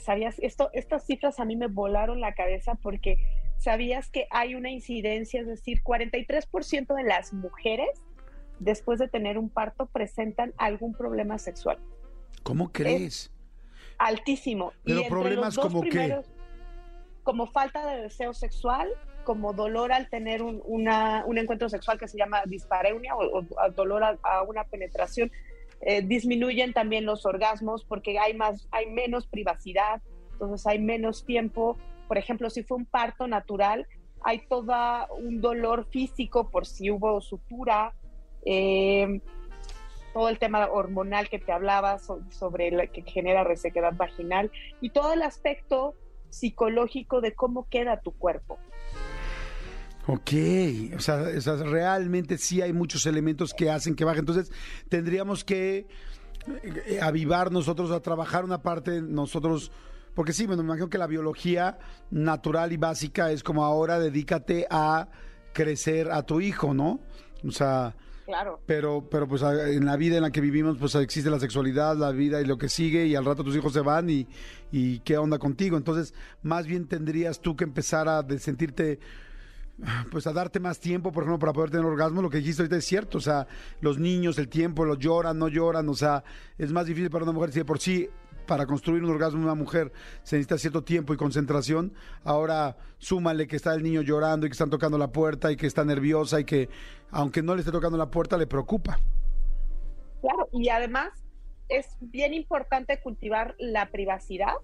¿sabías? 0.00 0.36
Esto, 0.38 0.70
estas 0.72 1.06
cifras 1.06 1.40
a 1.40 1.44
mí 1.44 1.56
me 1.56 1.68
volaron 1.68 2.20
la 2.20 2.34
cabeza 2.34 2.74
porque 2.76 3.18
sabías 3.58 4.10
que 4.10 4.26
hay 4.30 4.54
una 4.54 4.70
incidencia, 4.70 5.40
es 5.40 5.46
decir, 5.46 5.82
43% 5.82 6.94
de 6.94 7.02
las 7.02 7.32
mujeres 7.32 7.88
después 8.60 8.98
de 8.98 9.08
tener 9.08 9.38
un 9.38 9.50
parto 9.50 9.86
presentan 9.86 10.52
algún 10.56 10.94
problema 10.94 11.38
sexual. 11.38 11.78
¿Cómo 12.42 12.72
crees? 12.72 13.32
altísimo. 13.98 14.72
Pero 14.84 15.02
problemas 15.08 15.56
como 15.56 15.82
qué? 15.82 16.20
Como 17.28 17.46
falta 17.46 17.86
de 17.86 18.04
deseo 18.04 18.32
sexual, 18.32 18.88
como 19.24 19.52
dolor 19.52 19.92
al 19.92 20.08
tener 20.08 20.40
un, 20.40 20.88
encuentro 21.36 21.68
sexual 21.68 21.98
que 21.98 22.08
se 22.08 22.16
llama 22.16 22.40
dispareunia 22.46 23.14
o, 23.14 23.42
dolor 23.76 24.02
a, 24.02 24.42
una 24.44 24.64
penetración. 24.64 25.30
Eh, 25.82 26.00
disminuyen 26.00 26.72
también 26.72 27.04
los 27.04 27.26
orgasmos 27.26 27.84
porque 27.84 28.18
hay 28.18 28.32
más, 28.32 28.66
hay 28.70 28.86
menos 28.86 29.26
privacidad, 29.26 30.00
entonces 30.32 30.66
hay 30.66 30.78
menos 30.78 31.26
tiempo. 31.26 31.76
Por 32.06 32.16
ejemplo, 32.16 32.48
si 32.48 32.62
fue 32.62 32.78
un 32.78 32.86
parto 32.86 33.26
natural, 33.28 33.86
hay 34.22 34.46
todo 34.48 34.72
un 35.18 35.42
dolor 35.42 35.84
físico 35.90 36.48
por 36.48 36.64
si 36.64 36.90
hubo 36.90 37.20
sutura, 37.20 37.92
eh, 38.46 39.20
todo 40.14 40.30
el 40.30 40.38
tema 40.38 40.66
hormonal 40.70 41.28
que 41.28 41.38
te 41.38 41.52
hablaba 41.52 41.98
sobre 41.98 42.88
que 42.88 43.02
genera 43.02 43.44
resequedad 43.44 43.92
vaginal 43.92 44.50
y 44.80 44.88
todo 44.88 45.12
el 45.12 45.20
aspecto 45.20 45.94
psicológico 46.30 47.20
de 47.20 47.34
cómo 47.34 47.68
queda 47.68 48.00
tu 48.00 48.12
cuerpo. 48.12 48.58
Ok, 50.06 50.32
o 50.96 51.00
sea, 51.00 51.22
realmente 51.64 52.38
sí 52.38 52.62
hay 52.62 52.72
muchos 52.72 53.04
elementos 53.04 53.52
que 53.52 53.70
hacen 53.70 53.94
que 53.94 54.04
baje. 54.04 54.20
Entonces, 54.20 54.50
tendríamos 54.88 55.44
que 55.44 55.86
eh, 56.64 56.98
avivar 57.02 57.52
nosotros 57.52 57.90
a 57.90 58.00
trabajar 58.00 58.42
una 58.44 58.62
parte, 58.62 59.02
nosotros, 59.02 59.70
porque 60.14 60.32
sí, 60.32 60.48
me 60.48 60.54
imagino 60.54 60.88
que 60.88 60.96
la 60.96 61.06
biología 61.06 61.78
natural 62.10 62.72
y 62.72 62.78
básica 62.78 63.30
es 63.30 63.42
como 63.42 63.64
ahora 63.64 63.98
dedícate 63.98 64.66
a 64.70 65.08
crecer 65.52 66.10
a 66.10 66.22
tu 66.22 66.40
hijo, 66.40 66.72
¿no? 66.72 67.00
O 67.46 67.50
sea, 67.50 67.94
Claro. 68.28 68.60
Pero, 68.66 69.08
pero 69.10 69.26
pues 69.26 69.40
en 69.40 69.86
la 69.86 69.96
vida 69.96 70.16
en 70.16 70.22
la 70.22 70.30
que 70.30 70.42
vivimos, 70.42 70.76
pues 70.76 70.94
existe 70.96 71.30
la 71.30 71.40
sexualidad, 71.40 71.96
la 71.96 72.12
vida 72.12 72.42
y 72.42 72.44
lo 72.44 72.58
que 72.58 72.68
sigue, 72.68 73.06
y 73.06 73.14
al 73.14 73.24
rato 73.24 73.42
tus 73.42 73.56
hijos 73.56 73.72
se 73.72 73.80
van 73.80 74.10
y, 74.10 74.26
y 74.70 74.98
qué 74.98 75.16
onda 75.16 75.38
contigo. 75.38 75.78
Entonces, 75.78 76.12
más 76.42 76.66
bien 76.66 76.86
tendrías 76.86 77.40
tú 77.40 77.56
que 77.56 77.64
empezar 77.64 78.06
a 78.06 78.22
sentirte 78.38 79.00
pues 80.10 80.26
a 80.26 80.34
darte 80.34 80.60
más 80.60 80.78
tiempo, 80.78 81.10
por 81.10 81.22
ejemplo, 81.22 81.38
para 81.38 81.54
poder 81.54 81.70
tener 81.70 81.86
orgasmo, 81.86 82.20
lo 82.20 82.28
que 82.28 82.36
dijiste 82.36 82.60
ahorita 82.60 82.76
es 82.76 82.84
cierto, 82.84 83.16
o 83.16 83.20
sea, 83.22 83.46
los 83.80 83.98
niños, 83.98 84.36
el 84.38 84.48
tiempo, 84.48 84.84
los 84.84 84.98
lloran, 84.98 85.38
no 85.38 85.48
lloran, 85.48 85.88
o 85.88 85.94
sea, 85.94 86.22
es 86.58 86.70
más 86.70 86.84
difícil 86.84 87.08
para 87.08 87.24
una 87.24 87.32
mujer 87.32 87.52
si 87.52 87.60
de 87.60 87.64
por 87.64 87.78
sí 87.78 88.10
para 88.48 88.66
construir 88.66 89.04
un 89.04 89.10
orgasmo 89.10 89.38
en 89.38 89.44
una 89.44 89.54
mujer 89.54 89.92
se 90.24 90.36
necesita 90.36 90.58
cierto 90.58 90.82
tiempo 90.82 91.12
y 91.14 91.16
concentración, 91.16 91.92
ahora 92.24 92.76
súmale 92.96 93.46
que 93.46 93.54
está 93.54 93.74
el 93.74 93.82
niño 93.84 94.02
llorando 94.02 94.46
y 94.46 94.48
que 94.48 94.54
están 94.54 94.70
tocando 94.70 94.98
la 94.98 95.12
puerta 95.12 95.52
y 95.52 95.56
que 95.56 95.68
está 95.68 95.84
nerviosa 95.84 96.40
y 96.40 96.44
que 96.44 96.68
aunque 97.10 97.42
no 97.42 97.54
le 97.54 97.60
esté 97.60 97.70
tocando 97.70 97.96
la 97.96 98.10
puerta 98.10 98.36
le 98.36 98.46
preocupa. 98.46 98.98
Claro, 100.22 100.48
y 100.50 100.70
además 100.70 101.10
es 101.68 101.86
bien 102.00 102.32
importante 102.34 103.00
cultivar 103.00 103.54
la 103.58 103.90
privacidad 103.90 104.54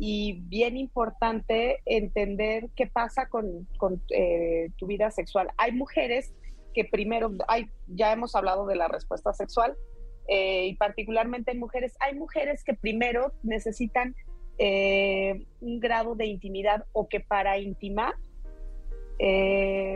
y 0.00 0.40
bien 0.48 0.76
importante 0.76 1.78
entender 1.86 2.68
qué 2.74 2.86
pasa 2.88 3.28
con, 3.28 3.66
eh, 4.10 4.70
tu 4.76 4.86
vida 4.86 5.10
sexual. 5.12 5.50
Hay 5.56 5.72
mujeres 5.72 6.34
que 6.74 6.84
primero, 6.84 7.30
hay, 7.46 7.70
ya 7.86 8.12
hemos 8.12 8.34
hablado 8.34 8.66
de 8.66 8.76
la 8.76 8.88
respuesta 8.88 9.32
sexual, 9.32 9.76
eh, 10.28 10.66
y 10.66 10.74
particularmente 10.74 11.52
en 11.52 11.58
mujeres, 11.58 11.96
hay 12.00 12.14
mujeres 12.14 12.62
que 12.64 12.74
primero 12.74 13.32
necesitan 13.42 14.14
eh, 14.58 15.46
un 15.60 15.80
grado 15.80 16.14
de 16.14 16.26
intimidad 16.26 16.84
o 16.92 17.08
que 17.08 17.20
para 17.20 17.58
intimar 17.58 18.14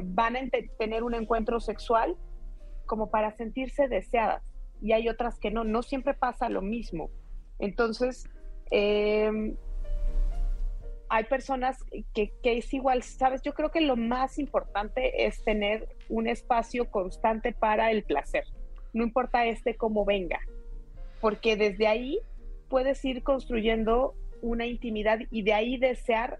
van 0.05 0.37
a 0.37 0.41
tener 0.79 1.05
un 1.05 1.15
encuentro 1.15 1.61
sexual 1.61 2.17
como 2.87 3.09
para 3.09 3.31
sentirse 3.37 3.87
deseadas. 3.87 4.43
Y 4.81 4.93
hay 4.93 5.09
otras 5.09 5.39
que 5.39 5.53
no, 5.53 5.63
no 5.63 5.83
siempre 5.83 6.13
pasa 6.13 6.49
lo 6.49 6.61
mismo. 6.61 7.09
Entonces, 7.61 8.29
hay 11.13 11.25
personas 11.25 11.85
que, 12.15 12.33
es 12.43 12.73
igual, 12.73 13.03
¿sabes? 13.03 13.43
Yo 13.43 13.53
creo 13.53 13.71
que 13.71 13.83
lo 13.83 13.97
más 13.97 14.39
importante 14.39 15.27
es 15.27 15.45
tener 15.45 15.87
un 16.09 16.27
espacio 16.27 16.91
constante 16.91 17.53
para 17.53 17.91
el 17.91 18.03
placer, 18.03 18.45
no 18.93 19.05
importa 19.05 19.47
este 19.47 19.77
cómo 19.77 20.05
venga, 20.05 20.41
porque 21.21 21.57
desde 21.57 21.87
ahí 21.87 22.19
puedes 22.69 23.05
ir 23.05 23.23
construyendo 23.23 24.15
una 24.41 24.67
intimidad 24.67 25.21
y 25.31 25.43
de 25.43 25.55
ahí 25.55 25.77
desear, 25.77 26.39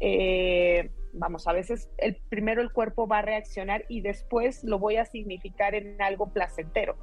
eh, 0.00 0.90
vamos, 1.12 1.46
a 1.46 1.52
veces 1.52 1.90
el, 1.98 2.16
primero 2.28 2.62
el 2.62 2.72
cuerpo 2.72 3.06
va 3.06 3.18
a 3.18 3.22
reaccionar 3.22 3.84
y 3.88 4.00
después 4.00 4.64
lo 4.64 4.78
voy 4.78 4.96
a 4.96 5.04
significar 5.04 5.74
en 5.74 6.00
algo 6.00 6.32
placentero, 6.32 6.96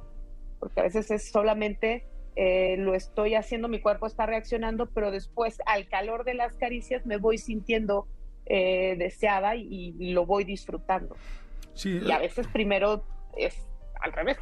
porque 0.58 0.80
a 0.80 0.82
veces 0.84 1.10
es 1.10 1.30
solamente 1.30 2.04
eh, 2.34 2.76
lo 2.78 2.94
estoy 2.94 3.34
haciendo, 3.34 3.68
mi 3.68 3.80
cuerpo 3.80 4.06
está 4.06 4.24
reaccionando, 4.24 4.86
pero 4.86 5.10
después 5.10 5.58
al 5.66 5.86
calor 5.88 6.24
de 6.24 6.34
las 6.34 6.56
caricias 6.56 7.04
me 7.04 7.18
voy 7.18 7.36
sintiendo 7.36 8.06
eh, 8.46 8.96
deseada 8.98 9.54
y, 9.54 10.12
lo 10.12 10.24
voy 10.24 10.44
disfrutando. 10.44 11.14
y 11.84 12.10
a 12.10 12.18
veces 12.18 12.46
primero 12.48 13.04
es 13.36 13.68
al 14.00 14.12
revés. 14.12 14.38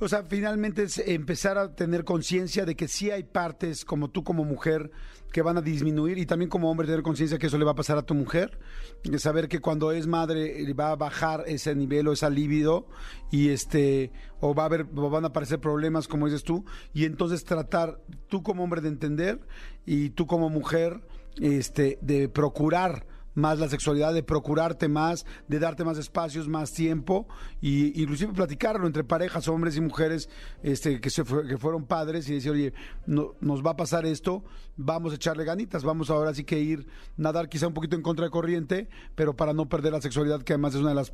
O 0.00 0.08
sea, 0.08 0.24
finalmente 0.24 0.82
es 0.82 0.98
empezar 0.98 1.56
a 1.56 1.74
tener 1.74 2.04
conciencia 2.04 2.64
de 2.64 2.74
que 2.74 2.88
sí 2.88 3.12
hay 3.12 3.22
partes 3.22 3.84
como 3.84 4.10
tú 4.10 4.24
como 4.24 4.44
mujer 4.44 4.90
que 5.32 5.40
van 5.40 5.56
a 5.56 5.62
disminuir 5.62 6.18
y 6.18 6.26
también 6.26 6.48
como 6.48 6.70
hombre 6.70 6.86
tener 6.86 7.02
conciencia 7.02 7.38
que 7.38 7.46
eso 7.46 7.58
le 7.58 7.64
va 7.64 7.72
a 7.72 7.76
pasar 7.76 7.98
a 7.98 8.02
tu 8.02 8.14
mujer, 8.14 8.58
de 9.02 9.18
saber 9.18 9.48
que 9.48 9.60
cuando 9.60 9.92
es 9.92 10.06
madre 10.06 10.62
eh, 10.62 10.72
va 10.74 10.90
a 10.90 10.96
bajar 10.96 11.44
ese 11.46 11.74
nivel 11.74 12.08
o 12.08 12.12
esa 12.12 12.28
libido 12.28 12.86
y 13.30 13.50
este 13.50 14.12
o 14.40 14.54
va 14.54 14.64
a 14.64 14.66
haber 14.66 14.84
van 14.84 15.24
a 15.24 15.28
aparecer 15.28 15.60
problemas 15.60 16.06
como 16.06 16.26
dices 16.26 16.44
tú 16.44 16.64
y 16.92 17.04
entonces 17.04 17.44
tratar 17.44 18.00
tú 18.28 18.42
como 18.42 18.62
hombre 18.62 18.80
de 18.80 18.88
entender 18.88 19.40
y 19.86 20.10
tú 20.10 20.26
como 20.26 20.50
mujer 20.50 21.00
este 21.40 21.98
de 22.00 22.28
procurar 22.28 23.06
más 23.34 23.58
la 23.58 23.68
sexualidad, 23.68 24.14
de 24.14 24.22
procurarte 24.22 24.88
más, 24.88 25.26
de 25.48 25.58
darte 25.58 25.84
más 25.84 25.98
espacios, 25.98 26.48
más 26.48 26.72
tiempo, 26.72 27.26
y 27.60 28.00
inclusive 28.00 28.32
platicarlo 28.32 28.86
entre 28.86 29.04
parejas, 29.04 29.48
hombres 29.48 29.76
y 29.76 29.80
mujeres, 29.80 30.28
este, 30.62 31.00
que, 31.00 31.10
se 31.10 31.24
que 31.24 31.58
fueron 31.58 31.86
padres 31.86 32.28
y 32.28 32.34
decir, 32.34 32.52
oye, 32.52 32.72
no, 33.06 33.34
nos 33.40 33.64
va 33.64 33.72
a 33.72 33.76
pasar 33.76 34.06
esto, 34.06 34.44
vamos 34.76 35.12
a 35.12 35.16
echarle 35.16 35.44
ganitas, 35.44 35.84
vamos 35.84 36.10
ahora 36.10 36.34
sí 36.34 36.44
que 36.44 36.58
ir, 36.60 36.86
nadar 37.16 37.48
quizá 37.48 37.66
un 37.66 37.74
poquito 37.74 37.96
en 37.96 38.02
contra 38.02 38.24
de 38.24 38.30
corriente, 38.30 38.88
pero 39.14 39.36
para 39.36 39.52
no 39.52 39.68
perder 39.68 39.92
la 39.92 40.00
sexualidad, 40.00 40.42
que 40.42 40.52
además 40.52 40.74
es 40.74 40.80
una 40.80 40.90
de 40.90 40.96
las 40.96 41.12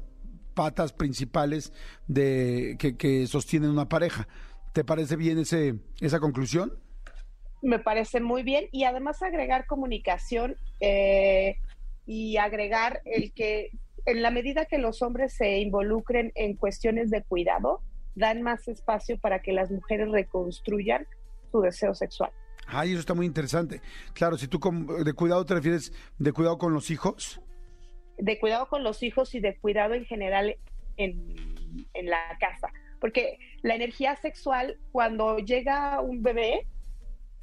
patas 0.55 0.93
principales 0.93 1.73
de 2.07 2.77
que, 2.79 2.97
que 2.97 3.27
sostienen 3.27 3.71
una 3.71 3.89
pareja. 3.89 4.29
¿Te 4.73 4.85
parece 4.85 5.17
bien 5.17 5.39
ese, 5.39 5.81
esa 6.01 6.21
conclusión? 6.21 6.73
me 7.63 7.79
parece 7.79 8.21
muy 8.21 8.43
bien. 8.43 8.67
Y 8.73 8.85
además 8.85 9.23
agregar 9.23 9.67
comunicación 9.67 10.57
eh, 10.81 11.57
y 12.13 12.39
agregar 12.39 13.03
el 13.05 13.33
que 13.33 13.71
en 14.05 14.21
la 14.21 14.33
medida 14.33 14.65
que 14.65 14.79
los 14.79 15.01
hombres 15.01 15.33
se 15.33 15.61
involucren 15.61 16.33
en 16.35 16.57
cuestiones 16.57 17.09
de 17.09 17.23
cuidado, 17.23 17.85
dan 18.17 18.43
más 18.43 18.67
espacio 18.67 19.17
para 19.21 19.43
que 19.43 19.53
las 19.53 19.71
mujeres 19.71 20.11
reconstruyan 20.11 21.07
su 21.53 21.61
deseo 21.61 21.95
sexual. 21.95 22.33
Ay, 22.67 22.91
eso 22.91 22.99
está 22.99 23.15
muy 23.15 23.27
interesante. 23.27 23.81
Claro, 24.13 24.37
si 24.37 24.49
tú 24.49 24.59
de 25.05 25.13
cuidado 25.13 25.47
te 25.47 25.55
refieres 25.55 25.93
de 26.19 26.33
cuidado 26.33 26.59
con 26.59 26.75
los 26.75 26.91
hijos. 26.91 27.41
De 28.19 28.41
cuidado 28.41 28.67
con 28.69 28.83
los 28.83 29.05
hijos 29.05 29.33
y 29.37 29.39
de 29.39 29.57
cuidado 29.59 29.95
en 29.95 30.05
general 30.05 30.57
en, 30.97 31.37
en 31.95 32.07
la 32.07 32.37
casa. 32.41 32.73
Porque 33.01 33.39
la 33.63 33.77
energía 33.77 34.17
sexual, 34.17 34.81
cuando 34.91 35.39
llega 35.39 36.01
un 36.01 36.25
bebé, 36.25 36.67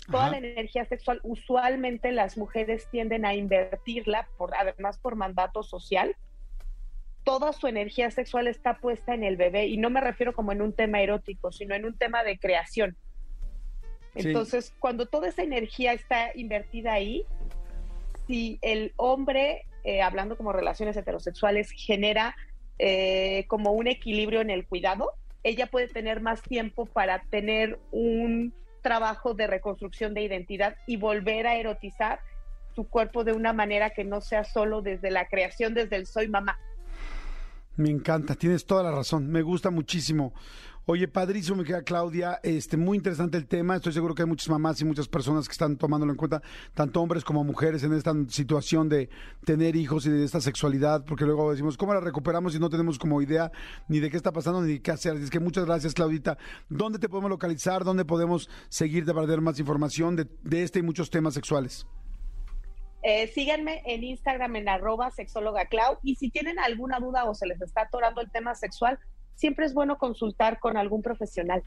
toda 0.09 0.29
la 0.29 0.37
energía 0.37 0.85
sexual, 0.85 1.19
usualmente 1.23 2.11
las 2.11 2.37
mujeres 2.37 2.87
tienden 2.89 3.25
a 3.25 3.35
invertirla, 3.35 4.27
por, 4.37 4.55
además 4.55 4.97
por 4.97 5.15
mandato 5.15 5.63
social. 5.63 6.15
Toda 7.23 7.51
su 7.51 7.67
energía 7.67 8.09
sexual 8.09 8.47
está 8.47 8.77
puesta 8.77 9.13
en 9.13 9.23
el 9.23 9.35
bebé, 9.35 9.67
y 9.67 9.77
no 9.77 9.89
me 9.89 10.01
refiero 10.01 10.33
como 10.33 10.51
en 10.51 10.61
un 10.61 10.73
tema 10.73 11.01
erótico, 11.01 11.51
sino 11.51 11.75
en 11.75 11.85
un 11.85 11.97
tema 11.97 12.23
de 12.23 12.39
creación. 12.39 12.95
Entonces, 14.15 14.73
cuando 14.79 15.05
toda 15.05 15.27
esa 15.27 15.43
energía 15.43 15.93
está 15.93 16.31
invertida 16.35 16.93
ahí, 16.93 17.23
si 18.25 18.57
el 18.61 18.93
hombre, 18.95 19.65
eh, 19.83 20.01
hablando 20.01 20.37
como 20.37 20.53
relaciones 20.53 20.97
heterosexuales, 20.97 21.71
genera 21.71 22.35
eh, 22.79 23.45
como 23.47 23.71
un 23.71 23.87
equilibrio 23.87 24.41
en 24.41 24.49
el 24.49 24.65
cuidado, 24.65 25.11
ella 25.43 25.67
puede 25.67 25.87
tener 25.87 26.21
más 26.21 26.41
tiempo 26.41 26.85
para 26.85 27.19
tener 27.29 27.79
un 27.91 28.53
trabajo 28.87 29.33
de 29.33 29.47
reconstrucción 29.47 30.13
de 30.13 30.21
identidad 30.21 30.77
y 30.87 30.95
volver 30.95 31.45
a 31.45 31.57
erotizar 31.57 32.21
su 32.73 32.87
cuerpo 32.87 33.25
de 33.25 33.33
una 33.33 33.51
manera 33.51 33.89
que 33.89 34.05
no 34.05 34.21
sea 34.21 34.45
solo 34.45 34.81
desde 34.81 35.11
la 35.11 35.27
creación, 35.27 35.73
desde 35.73 35.97
el 35.97 36.07
soy 36.07 36.29
mamá. 36.29 36.57
Me 37.75 37.89
encanta, 37.89 38.35
tienes 38.35 38.65
toda 38.65 38.83
la 38.83 38.91
razón, 38.91 39.29
me 39.29 39.41
gusta 39.41 39.71
muchísimo. 39.71 40.33
Oye, 40.89 41.05
padrísimo, 41.09 41.57
me 41.57 41.65
queda 41.65 41.83
Claudia, 41.83 42.39
este, 42.43 42.77
muy 42.77 42.95
interesante 42.95 43.37
el 43.37 43.45
tema. 43.45 43.75
Estoy 43.75 43.91
seguro 43.91 44.15
que 44.15 44.21
hay 44.21 44.27
muchas 44.27 44.47
mamás 44.47 44.79
y 44.79 44.85
muchas 44.85 45.09
personas 45.09 45.45
que 45.45 45.51
están 45.51 45.75
tomándolo 45.75 46.13
en 46.13 46.17
cuenta, 46.17 46.41
tanto 46.73 47.01
hombres 47.01 47.25
como 47.25 47.43
mujeres, 47.43 47.83
en 47.83 47.91
esta 47.91 48.13
situación 48.29 48.87
de 48.87 49.09
tener 49.43 49.75
hijos 49.75 50.05
y 50.05 50.11
de 50.11 50.23
esta 50.23 50.39
sexualidad, 50.39 51.03
porque 51.03 51.25
luego 51.25 51.51
decimos, 51.51 51.75
¿cómo 51.75 51.93
la 51.93 51.99
recuperamos 51.99 52.53
si 52.53 52.59
no 52.59 52.69
tenemos 52.69 52.97
como 52.97 53.21
idea 53.21 53.51
ni 53.89 53.99
de 53.99 54.09
qué 54.09 54.15
está 54.15 54.31
pasando 54.31 54.61
ni 54.61 54.75
de 54.75 54.81
qué 54.81 54.91
hacer? 54.91 55.17
Es 55.17 55.29
que 55.29 55.41
muchas 55.41 55.65
gracias, 55.65 55.93
Claudita. 55.93 56.37
¿Dónde 56.69 56.99
te 56.99 57.09
podemos 57.09 57.31
localizar? 57.31 57.83
¿Dónde 57.83 58.05
podemos 58.05 58.49
seguir 58.69 59.03
de 59.03 59.11
ver 59.11 59.41
más 59.41 59.59
información 59.59 60.15
de, 60.15 60.25
de 60.43 60.63
este 60.63 60.79
y 60.79 60.83
muchos 60.83 61.09
temas 61.09 61.33
sexuales? 61.33 61.85
Eh, 63.03 63.27
síganme 63.27 63.83
en 63.85 64.05
Instagram 64.05 64.55
en 64.55 64.69
arroba 64.69 65.11
sexóloga 65.11 65.65
Clau 65.65 65.97
y 66.01 66.15
si 66.15 66.29
tienen 66.29 66.59
alguna 66.59 66.99
duda 66.99 67.25
o 67.25 67.35
se 67.35 67.45
les 67.45 67.61
está 67.61 67.81
atorando 67.81 68.21
el 68.21 68.31
tema 68.31 68.55
sexual, 68.55 68.97
siempre 69.37 69.65
es 69.65 69.73
bueno 69.73 69.97
consultar 69.97 70.59
con 70.59 70.75
algún 70.75 71.01
profesional. 71.01 71.63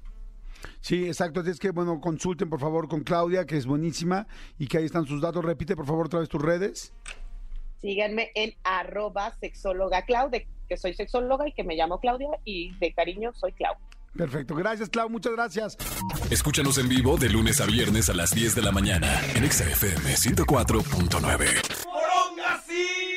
Sí, 0.81 1.07
exacto. 1.07 1.41
Es 1.41 1.59
que, 1.59 1.71
bueno, 1.71 2.01
consulten 2.01 2.51
por 2.51 2.61
favor 2.61 2.89
con 2.89 3.03
Claudia, 3.03 3.47
que 3.47 3.57
es 3.57 3.65
buenísima 3.65 4.27
y 4.59 4.67
que 4.67 4.77
ahí 4.79 4.85
están 4.85 5.07
sus 5.07 5.23
datos. 5.23 5.43
Repite 5.43 5.75
por 5.75 5.87
favor 5.87 6.07
otra 6.07 6.21
vez 6.21 6.29
tus 6.29 6.43
redes. 6.43 6.93
Síganme 7.81 8.31
en 8.35 8.53
arroba 8.63 9.35
sexóloga 9.41 10.03
Clau, 10.03 10.31
que 10.31 10.77
soy 10.77 10.93
sexóloga 10.93 11.49
y 11.49 11.53
que 11.53 11.65
me 11.65 11.77
llamo 11.77 11.99
Claudia 11.99 12.29
y 12.45 12.77
de 12.79 12.93
cariño 12.93 13.33
soy 13.33 13.53
Clau. 13.53 13.75
Perfecto. 14.15 14.55
Gracias, 14.55 14.91
Clau. 14.91 15.09
Muchas 15.09 15.33
gracias. 15.33 15.79
Escúchanos 16.31 16.77
en 16.79 16.89
vivo 16.89 17.17
de 17.17 17.31
lunes 17.31 17.61
a 17.61 17.67
viernes 17.67 18.11
a 18.11 18.15
las 18.15 18.35
10 18.35 18.57
de 18.57 18.63
la 18.63 18.73
mañana 18.73 19.21
en 19.35 19.51
XFM 19.51 20.15
104.9. 20.15 23.10